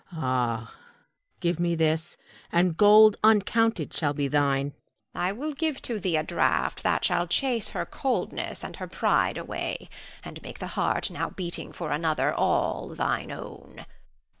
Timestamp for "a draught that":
6.17-7.05